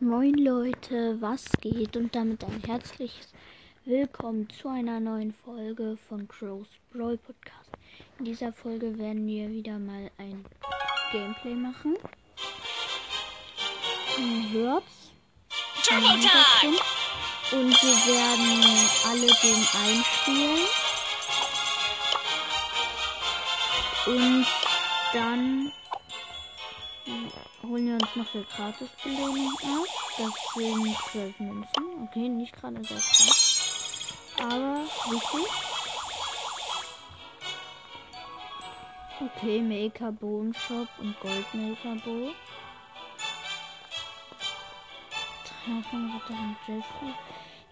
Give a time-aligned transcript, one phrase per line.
[0.00, 1.96] Moin Leute, was geht?
[1.96, 3.32] Und damit ein herzliches
[3.84, 7.72] Willkommen zu einer neuen Folge von Crow's Brawl Podcast.
[8.20, 10.44] In dieser Folge werden wir wieder mal ein
[11.10, 11.96] Gameplay machen.
[14.18, 15.10] Ihr hört's.
[17.50, 18.52] Und wir werden
[19.04, 20.68] alle gegen einspielen.
[24.06, 24.46] Und
[25.12, 25.72] dann
[27.68, 29.86] holen wir uns noch für Gratis-Belohnung ab.
[30.16, 31.84] Das sind 12 Münzen.
[32.04, 34.14] Okay, nicht gerade sehr krass.
[34.38, 35.52] Aber wichtig.
[39.20, 42.30] Okay, Maker Boom Shop und Gold Maker Bo.
[45.44, 47.14] Treffen Ritter Jeffrey.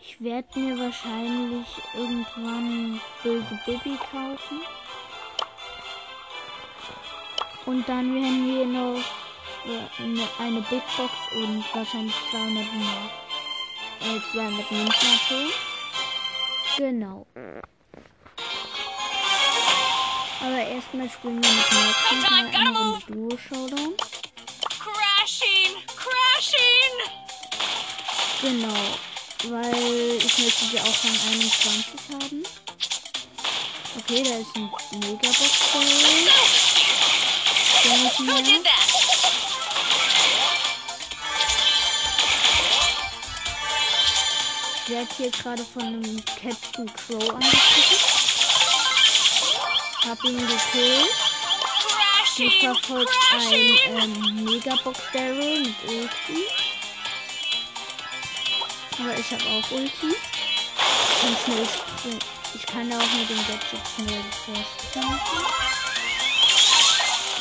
[0.00, 4.60] Ich werde mir wahrscheinlich irgendwann böse Baby kaufen.
[7.64, 9.25] Und dann werden wir noch
[9.98, 13.10] eine, eine Big Box und wahrscheinlich 200 Mark,
[14.02, 15.53] äh, 200 Münzen abholen.
[16.77, 17.27] Genau.
[20.41, 23.95] Aber erstmal spielen wir mit Maxi mal eine Runde Duo Showdown.
[24.78, 25.77] Crashing!
[25.97, 26.95] Crashing!
[28.42, 28.98] Genau.
[29.48, 32.42] Weil ich möchte sie auch von 21 haben.
[33.98, 35.67] Okay, da ist ein Megabox
[37.86, 38.95] ich Who did that?
[44.89, 47.98] Werde hier gerade von einem Captain Crow angegriffen.
[50.09, 51.11] Hab ihn gekillt.
[52.61, 53.79] Verfolgt Crashing!
[53.97, 56.45] ein ähm, Megabox Daryl mit Ulti.
[58.98, 60.14] Aber ich habe auch Ulti.
[61.20, 62.19] Kann schnell springen.
[62.55, 65.20] Ich kann da auch mit dem Gadget schnell vorspringen.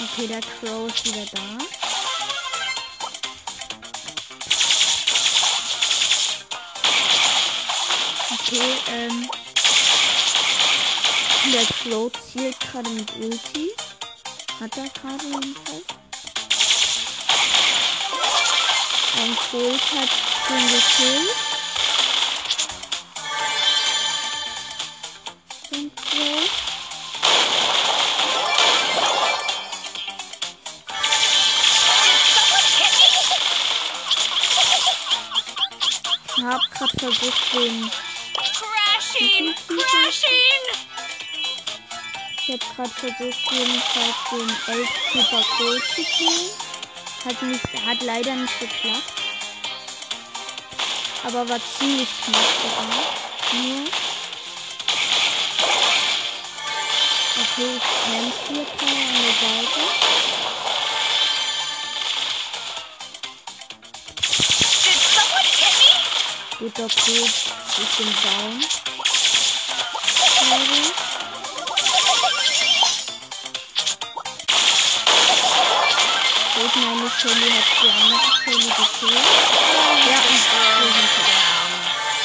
[0.04, 1.85] Okay, der Crow ist wieder da.
[8.56, 9.30] Okay, ähm.
[11.52, 13.72] Der Crow zielt gerade mit Ulti.
[14.62, 15.84] Hat er gerade jedenfalls.
[19.18, 20.10] Ein Colt hat
[20.50, 21.36] den gekillt.
[25.72, 26.50] Den Crow.
[36.38, 37.92] Ich hab gerade versucht, den.
[42.48, 46.52] Ich hab gerade versucht, jedenfalls den Elf Super Colt zu killen.
[47.26, 49.14] Hat, nicht, hat leider nicht geklappt.
[51.24, 52.86] Aber war ziemlich knapp sogar.
[53.54, 53.88] Nur.
[57.38, 59.82] Okay, ich kämpfe hier an der Seite.
[64.84, 65.92] Did someone hit me?
[66.60, 68.85] Gut, okay, ich bin down.
[70.46, 70.94] Ich.
[76.56, 79.28] Gut, meine Shelly hat die andere Shelly gekillt.
[80.08, 81.74] Ja, und wir sind down.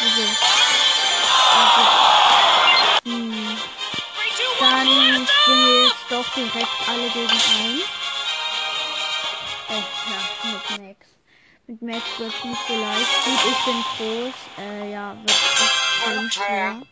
[0.00, 0.24] Also.
[1.56, 1.82] Also.
[3.04, 3.58] Hm.
[4.60, 4.88] Dann
[5.26, 7.80] spielen wir jetzt doch direkt alle gegen ein.
[9.70, 11.00] Äh, ja, mit Max.
[11.66, 13.24] Mit Max wird es nicht so leicht.
[13.24, 14.38] Gut, ich bin groß.
[14.58, 15.38] Äh, ja, wird
[16.10, 16.82] extrem schwer.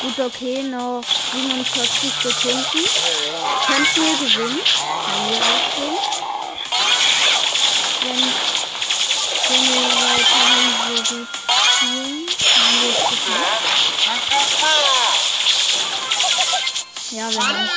[0.00, 1.02] Gut okay, noch
[1.32, 2.84] 47 Sekunden.
[3.66, 4.60] Könnten wir gewinnen.
[5.06, 5.94] Haben wir auch schon.
[8.02, 8.22] Wenn,
[9.48, 11.28] wenn wir weiterhin so gut
[11.74, 12.92] spielen, haben wir
[17.10, 17.68] Ja, wir haben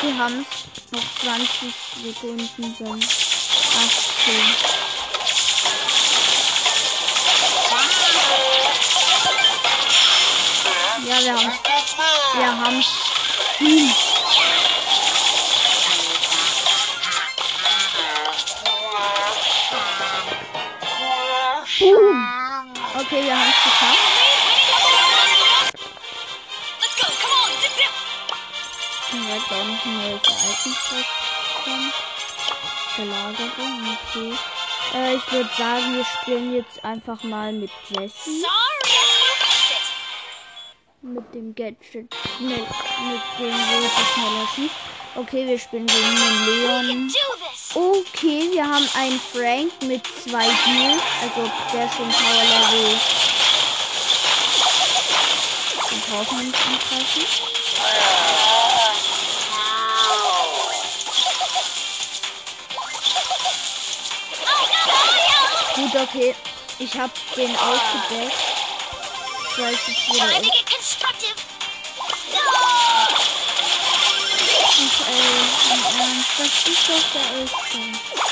[0.00, 0.57] Wir haben es.
[1.22, 1.74] Noch 20
[2.04, 2.48] Sekunden
[2.78, 3.04] sind 18.
[11.08, 11.52] Ja, wir haben
[12.34, 12.84] Wir haben
[13.58, 13.90] Hm.
[21.78, 22.74] Boom.
[23.00, 24.07] Okay, wir haben es geschafft.
[29.10, 29.20] Zip.
[29.20, 30.78] Direkt auch noch ein neues Ereignis.
[32.96, 34.32] Belagerung, okay.
[34.94, 38.12] Äh, ich würde sagen, wir spielen jetzt einfach mal mit it.
[41.02, 42.12] Mit dem Gadget.
[42.40, 44.74] Mit, mit dem, es schneller schießt.
[45.14, 47.12] Okay, wir spielen gegen den Leon.
[47.74, 51.02] Okay, wir haben einen Frank mit zwei Heals.
[51.22, 53.00] Also der ist schon Power Level.
[55.90, 57.57] Den braucht man nicht angreifen.
[65.90, 66.34] Gut, okay.
[66.78, 68.32] Ich hab den aufgedeckt.
[69.50, 70.98] Ich weiß jetzt, wo der ist.
[74.78, 78.27] Ich, ey, im Ernst, das ist doch der Elster.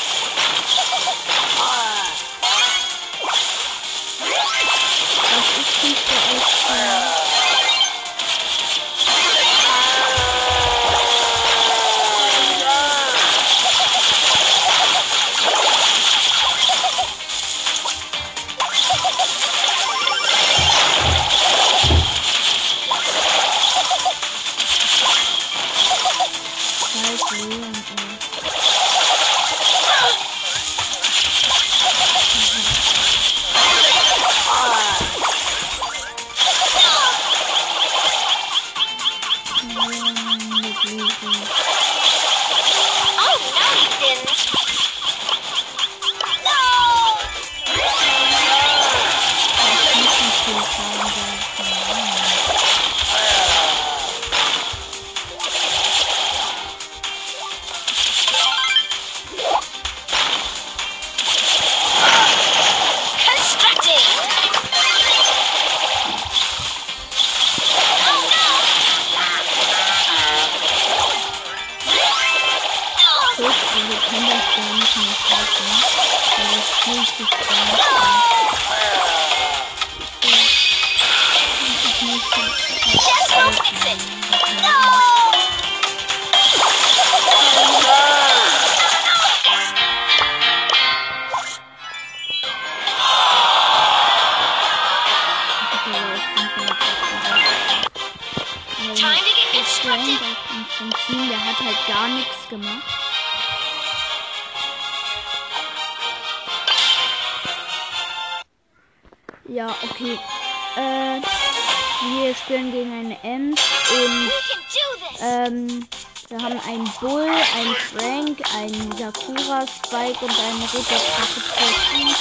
[119.87, 121.41] Spike und einen Ritter Drache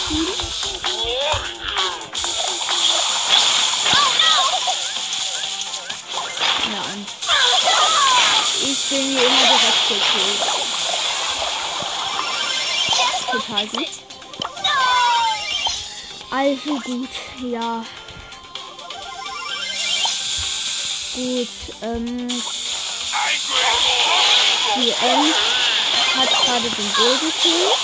[0.08, 0.28] Team.
[6.72, 7.08] Ja, und
[8.62, 10.42] ich bin hier immer direkt gekillt.
[13.32, 13.90] Total gut.
[16.30, 17.10] Also gut,
[17.42, 17.84] ja.
[21.16, 21.50] Gut,
[21.82, 22.28] ähm.
[24.78, 25.55] Die Ems
[26.18, 27.76] hat gerade den Bull gekillt.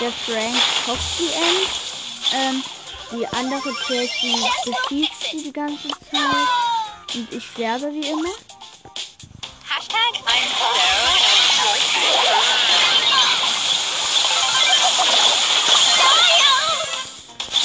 [0.00, 1.70] Der Frank hockt die Ems.
[2.32, 2.64] Ähm,
[3.12, 7.14] die andere Jessie beschießt sie die ganze Zeit.
[7.14, 8.34] Und ich sterbe wie immer.
[9.68, 10.14] Hashtag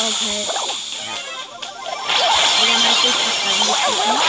[0.01, 0.45] Okay.
[1.05, 1.13] Ja.
[2.61, 4.28] Aber hat sich das reingeschnitten.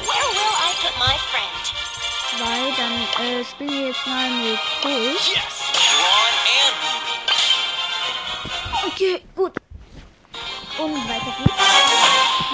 [0.00, 0.20] Will
[0.60, 1.64] I put my friend?
[2.36, 2.44] 2.
[2.76, 5.63] Dann äh, spielen wir jetzt mal mit Colt.
[8.94, 9.52] Okay, gut.
[10.78, 11.52] Und weiter geht's.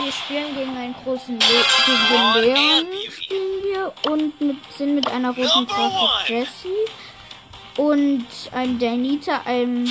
[0.02, 1.47] Wir spielen gegen einen großen Le
[1.85, 6.11] gegen den Leon spielen wir und mit, sind mit einer roten one.
[6.26, 6.87] Jessie
[7.76, 9.87] und einem Danita, einem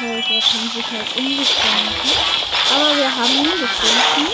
[0.00, 0.24] halt,
[0.70, 2.10] sich halt umgestalten.
[2.74, 4.32] Aber wir haben ihn gefunden.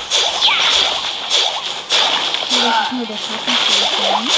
[2.50, 4.29] Nee, das ist nur der Schattentelefon.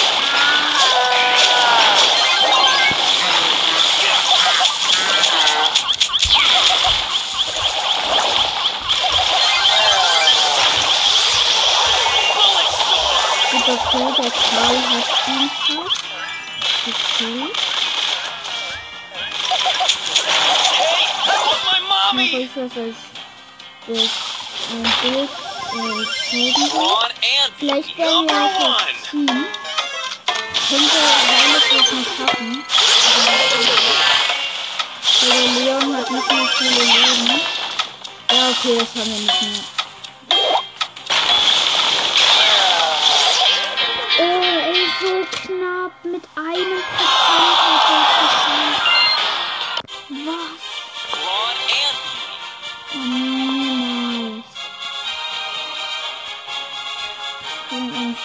[13.50, 15.50] Super cool, der Karl hat ihn
[22.50, 22.97] Ist das als
[23.87, 24.11] das
[24.73, 26.80] ein Bild äh, zeigen soll.
[26.80, 29.26] Ron and Vielleicht werden wir auch als Team.
[30.69, 32.64] Könnte Violet das noch schaffen.
[35.21, 37.40] Weil der Leon hat nicht mehr viele Leben.
[38.33, 39.64] Ja, okay, das haben wir nicht mehr.
[44.19, 44.42] Oh,
[44.73, 45.92] ey, so knapp.
[46.02, 48.85] Mit einem Prozent hat er es geschafft.
[50.26, 50.70] Was?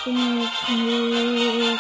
[0.06, 1.80] Jetzt mit.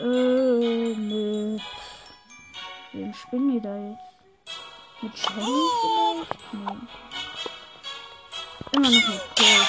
[0.00, 1.62] Äh, mit.
[2.92, 4.00] Wem spielen die da jetzt?
[5.02, 6.38] Mit Shelly vielleicht?
[6.52, 6.78] Nee.
[8.72, 9.68] Immer noch mit Colt.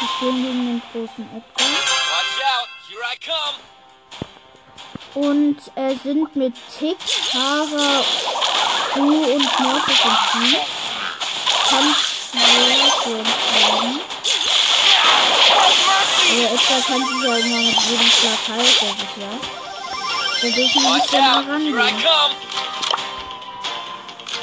[0.00, 1.68] Wir spielen gegen den großen Edgar.
[1.68, 3.58] Watch out, here I come!
[5.14, 6.98] Und äh, sind mit Tick,
[7.32, 8.04] Tara,
[8.98, 10.58] Stu und Mortis im Team.
[11.70, 14.00] Kann schwer für uns werden.
[16.30, 19.32] Aber Edgar kann sich ja immer mit jedem Schlag heilt, das ist ja.
[20.42, 21.78] Da dürfen wir nicht I rangehen.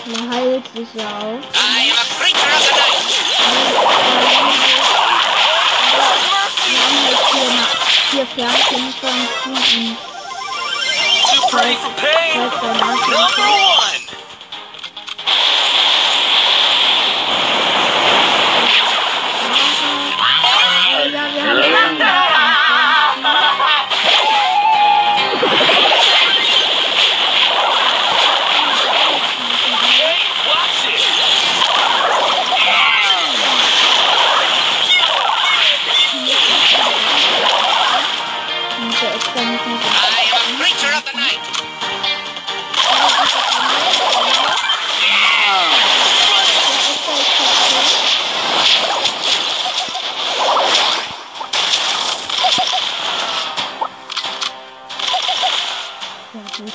[0.08, 1.42] Er heilt sich ja auch.
[6.66, 7.52] Wir haben halt vier,
[8.12, 9.12] vier Fernkämpfer
[9.46, 9.60] und
[11.96, 12.40] pain!
[12.40, 13.95] halt der Number one!
[56.58, 56.68] Gut,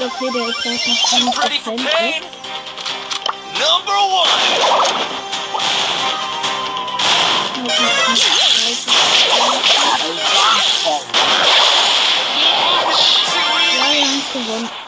[0.00, 2.22] okay, der ist gleich noch Too pretty for 10% pain!
[2.22, 2.28] ist.
[3.60, 4.30] Number one!
[7.56, 7.94] Noch nicht
[8.56, 8.86] 30.
[10.00, 11.00] Too
[13.76, 14.83] Ja, wir haben gewonnen.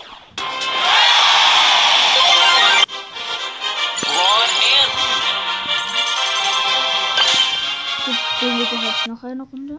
[8.70, 9.78] Direkt noch eine Runde.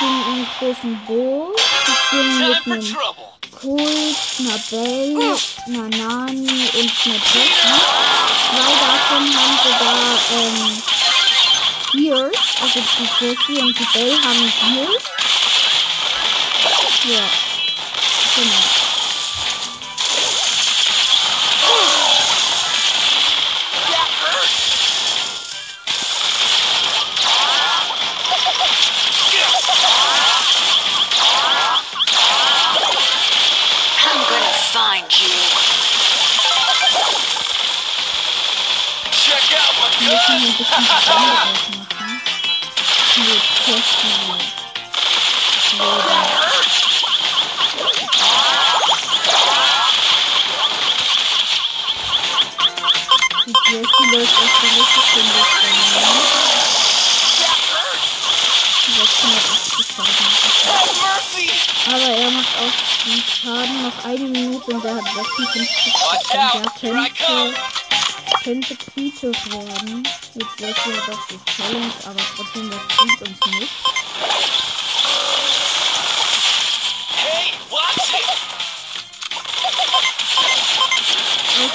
[0.00, 1.54] Gegen einen großen Bo.
[1.54, 3.32] Wir spielen Time mit for einem!
[3.60, 7.80] Colt, einer Belle, einer Nani und einer Jessie.
[8.48, 10.82] Zwei davon haben sogar ähm,
[11.92, 12.40] Gears.
[12.60, 15.04] Also die Jessie und die Belle haben Gears.
[17.04, 17.26] Ja.
[18.34, 18.71] Genau.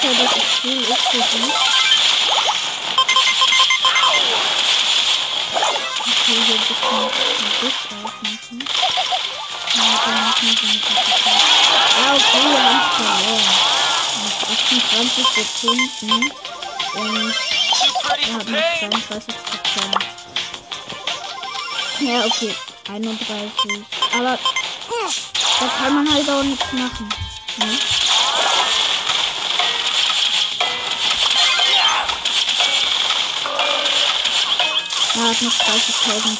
[0.07, 1.51] Außer, dass es cool ist für sie.
[5.99, 8.57] Okay, hier ein bisschen den aufmachen.
[8.57, 9.01] Zeit.
[11.97, 13.47] Ja, okay, wir haben es verloren.
[14.23, 16.31] Mit 28 Sekunden.
[16.93, 17.35] Und
[18.21, 18.91] er hat noch pain.
[18.91, 19.95] 32 Prozent.
[21.99, 22.53] Ja, okay.
[22.89, 23.85] 31.
[24.13, 24.33] Aber
[25.59, 27.09] da kann man halt auch nichts machen.
[27.57, 27.77] Ne?
[35.27, 35.59] Er hat noch 30.000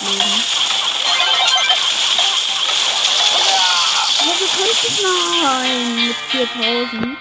[0.08, 0.44] Leben.
[3.44, 5.02] Ja, wir könnten es
[5.44, 7.18] Nein, mit 4.000.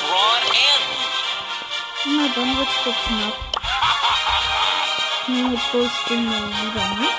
[0.00, 0.86] Braun and
[2.06, 3.36] Na, dann wird's so knapp.
[5.26, 7.18] Nee, mit Bull stimmen wir lieber nicht.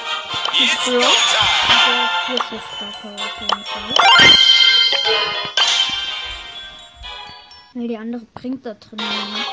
[0.86, 1.00] Ja.
[1.00, 1.76] go time.
[1.88, 3.94] Der vierte Starker auf jeden Fall.
[7.78, 9.02] Weil die andere bringt da drin
[9.34, 9.50] nichts.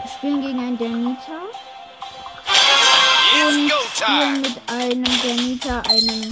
[0.00, 1.32] Wir spielen gegen einen Danita.
[3.46, 6.30] Und spielen mit einem Danita, einem,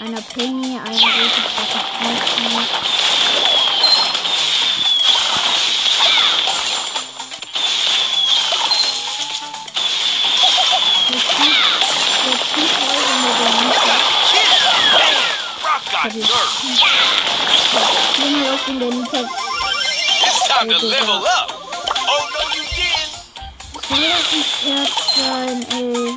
[0.00, 1.42] einer Penny, einer rote
[16.00, 16.28] got nerve.
[18.16, 19.47] Gehen wir auf den Danita.
[20.60, 21.50] It's time to level up.
[21.52, 23.14] Oh no, you didn't.
[23.86, 26.16] Soll das ein Herz sein, ey?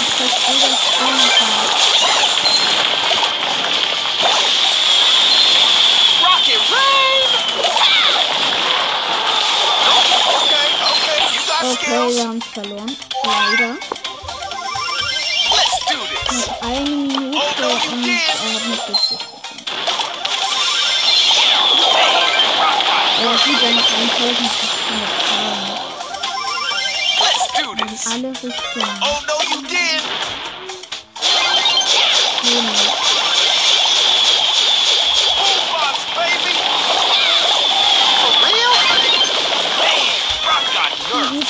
[0.00, 2.42] Ich verstehe das gar nicht.
[6.22, 7.22] Rocket rain.
[10.42, 12.16] Okay, okay, you got Okay, skills.
[12.16, 12.96] wir haben es verloren.
[13.24, 13.91] Leider.
[16.62, 18.04] Eine Minute Oh, und
[18.54, 19.72] hat nicht 40 Rock got
[23.22, 24.42] Er sieht ja noch 1500
[25.22, 25.72] Fragen.
[27.20, 28.06] Let's do this.
[28.06, 28.96] Alle Richtungen.
[29.00, 30.02] Oh no, you did.
[32.42, 33.02] Genau.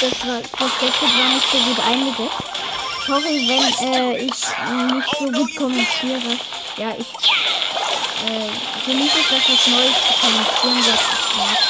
[0.01, 2.42] Das, war, das Gadget war nicht so gut eingesetzt.
[3.13, 6.33] Sorry, wenn äh, ich äh, nicht so gut kommentiere.
[6.79, 7.13] Ja, ich
[8.25, 8.49] äh,
[8.87, 11.61] genieße es, etwas Neues zu kommentieren, was ich mag.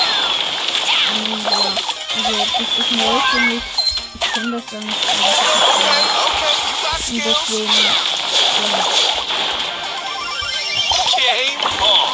[1.16, 1.62] Ähm, ja,
[2.16, 3.64] also das ist neu für mich.
[4.20, 5.02] Ich kenne das dann nicht.
[6.80, 7.92] Got Und deswegen, ja.
[11.16, 12.12] Game on.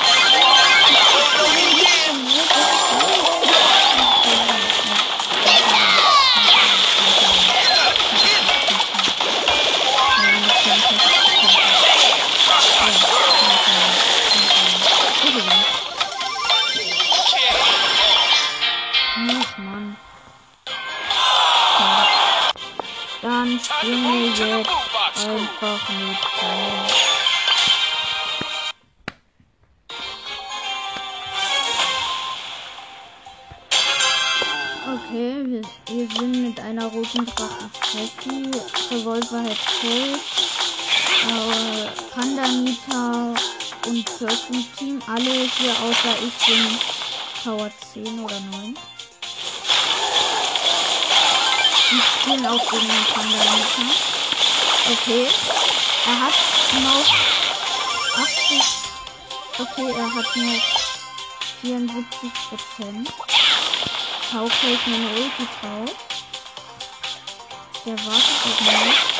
[24.38, 26.87] Jetzt einfach mit Ball.
[34.94, 37.70] Okay, wir, wir sind mit einer roten Drache
[38.90, 40.20] Revolver hat Colt,
[41.29, 43.35] äh, Panda Nita
[43.87, 45.03] und Searching Team.
[45.07, 46.81] Alle hier außer ich sind
[47.42, 48.77] Power 10 oder 9.
[51.90, 54.17] Die spielen auch gegen den Pandamita.
[54.90, 55.27] Okay.
[56.07, 56.35] Er hat
[56.83, 57.09] noch
[58.22, 58.62] 80.
[59.59, 60.62] Okay, er hat noch
[61.61, 63.12] 74 Prozent.
[64.33, 65.94] Tauche ich meine Ulti drauf.
[67.85, 69.17] Der wartet auf mich.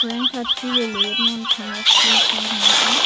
[0.00, 2.96] Frank hat viele Leben und kann auch viel Schaden machen.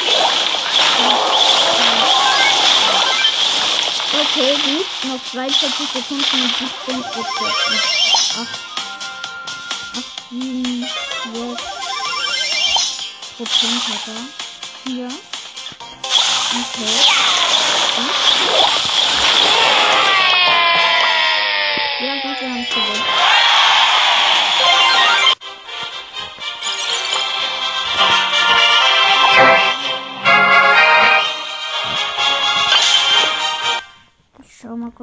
[4.13, 4.87] Okay, gut.
[5.03, 7.55] Noch 42 Sekunden und 17 Prozent.
[8.33, 8.47] 8,
[9.97, 10.87] 8, 7,
[11.33, 11.61] 6
[13.35, 14.23] Prozent hat er.
[14.85, 15.07] 4.
[16.55, 16.93] Okay.
[17.95, 18.15] Gut.
[21.99, 23.14] Ja, gut, wir haben es gewonnen.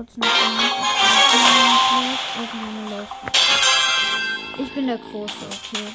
[0.03, 0.17] Kurz
[2.91, 3.13] läuft.
[4.59, 5.87] Ich bin der Große, okay.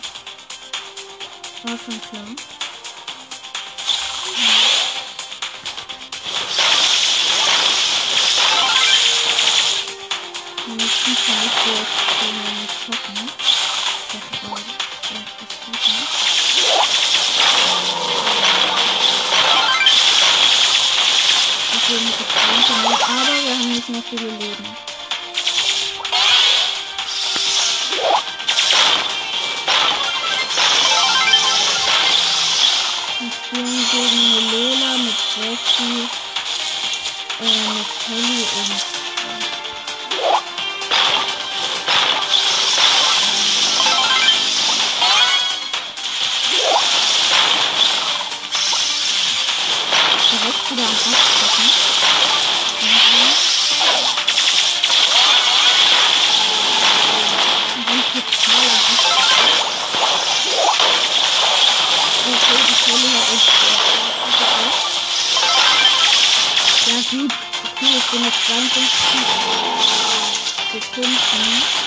[1.63, 2.23] War schon klar.
[10.65, 11.55] Die nächsten kann ich
[23.89, 24.65] nicht mehr viele Leben.
[33.19, 36.09] Wir spielen gegen eine Lola mit Jessie,
[37.39, 38.96] äh, mit Kelly und
[70.79, 71.17] Sekunden.
[71.33, 71.86] Und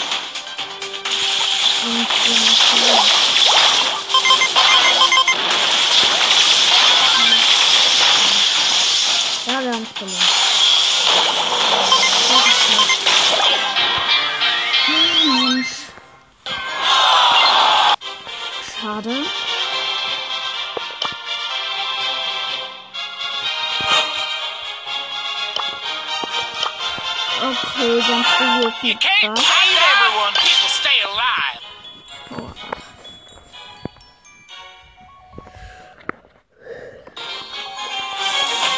[28.82, 30.32] You can't hate everyone.
[30.32, 31.60] People stay alive.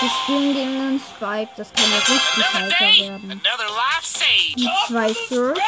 [0.01, 3.29] Wir spielen gegen einen Spike, das kann ja richtig heiter werden.
[3.29, 5.61] Mit zwei Surfs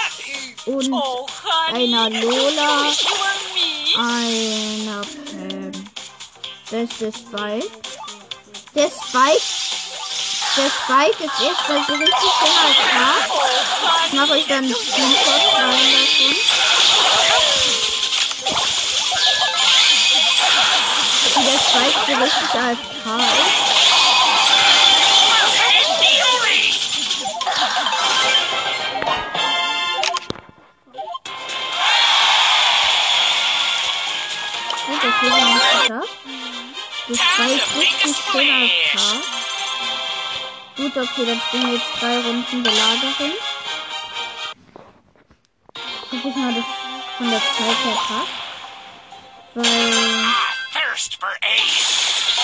[0.66, 1.28] und Oh,
[1.72, 2.90] einer Lola,
[3.96, 5.72] einer Pam.
[6.72, 7.70] Das ist der Spike.
[8.74, 9.42] Der Spike,
[10.56, 13.28] der Spike ist erst bei so richtig schön als Tag.
[14.06, 15.74] Ich mache euch dann einen Screenshot davon.
[21.34, 23.74] Wie der Spike so richtig als K ist.
[34.86, 36.14] Okay, wir haben es geschafft.
[37.08, 39.43] Der Spike richtig schön als K.
[40.76, 43.32] Gut, okay, dann spielen wir jetzt drei Runden Belagerung.
[46.10, 46.64] Guck ich mal, das
[47.16, 48.28] von der Zeit her passt.
[49.54, 50.34] Weil,
[50.72, 52.34] thirst for the suit.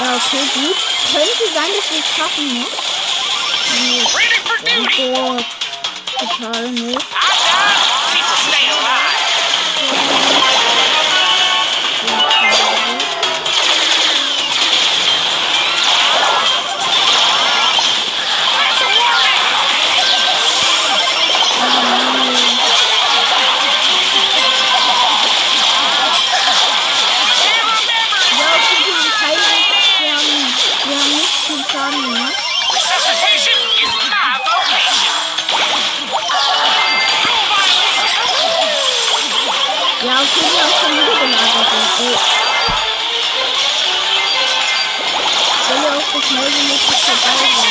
[0.00, 0.76] ja, okay, gut.
[1.12, 2.66] Könnte sein, dass wir es schaffen, ne?
[3.70, 5.40] Ready for duty.
[41.60, 41.66] Ich
[45.68, 47.69] will ja auch so schnell wie möglich vorbei sein.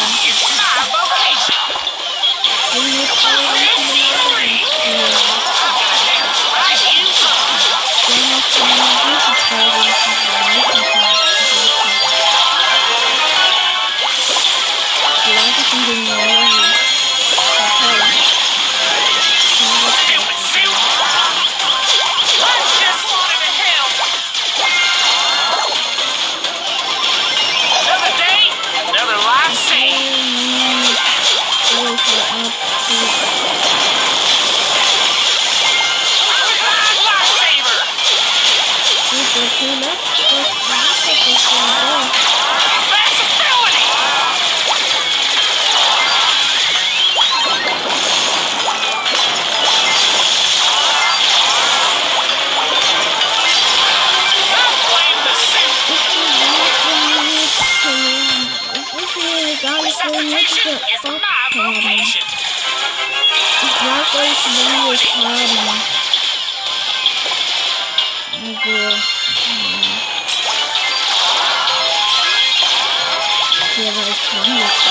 [73.77, 74.83] Ja, aber ich kann jetzt.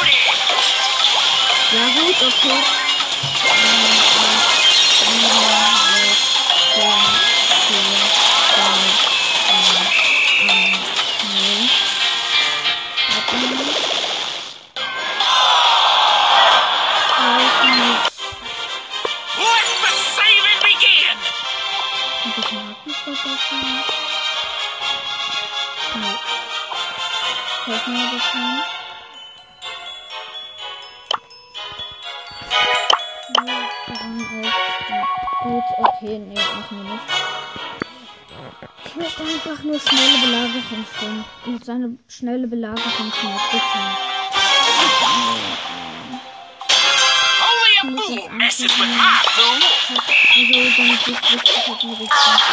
[0.00, 0.18] Howdy.
[1.72, 2.60] Ja gut, okay.
[27.64, 28.62] Helfen wir das rein?
[35.44, 37.04] Gut, okay, nee, machen wir nicht.
[38.86, 41.24] Ich möchte einfach nur schnelle Belagerung finden.
[41.46, 43.12] Und seine schnelle Belagerung
[43.52, 43.78] bitte.
[47.46, 48.26] Only a fool
[50.74, 50.84] pool.
[50.84, 52.52] Also, damit ich hat mir richtig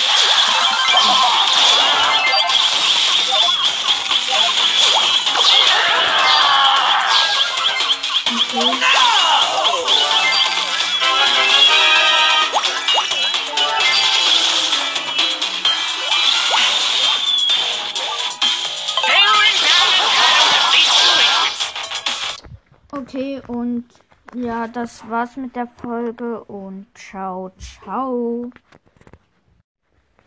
[24.67, 28.49] das war's mit der Folge und ciao, ciao.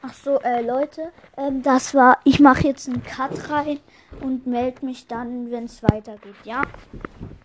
[0.02, 3.80] Ach so, äh, Leute, ähm, das war, ich mache jetzt einen Cut rein
[4.20, 6.62] und melde mich dann, wenn es weitergeht, ja?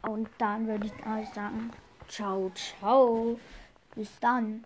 [0.02, 1.72] Und dann würde ich sagen,
[2.08, 3.40] ciao, ciao.
[3.96, 4.66] Bis dann.